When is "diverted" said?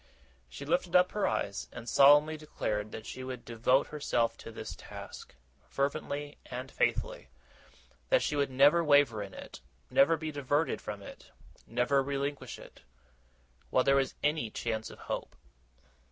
10.31-10.81